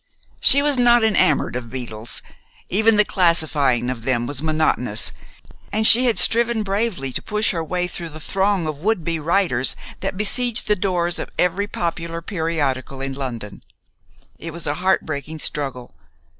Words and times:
She 0.39 0.63
was 0.63 0.79
not 0.79 1.03
enamored 1.03 1.55
of 1.55 1.69
beetles. 1.69 2.23
Even 2.69 2.95
the 2.95 3.05
classifying 3.05 3.91
of 3.91 4.01
them 4.01 4.25
was 4.25 4.41
monotonous, 4.41 5.11
and 5.71 5.85
she 5.85 6.05
had 6.07 6.17
striven 6.17 6.63
bravely 6.63 7.13
to 7.13 7.21
push 7.21 7.51
her 7.51 7.63
way 7.63 7.85
through 7.87 8.09
the 8.09 8.19
throng 8.19 8.65
of 8.65 8.79
would 8.79 9.03
be 9.03 9.19
writers 9.19 9.75
that 9.99 10.17
besieged 10.17 10.65
the 10.65 10.75
doors 10.75 11.19
of 11.19 11.29
every 11.37 11.67
popular 11.67 12.19
periodical 12.23 12.99
in 12.99 13.13
London. 13.13 13.63
It 14.39 14.51
was 14.53 14.65
a 14.65 14.73
heartbreaking 14.81 15.37
struggle. 15.37 15.93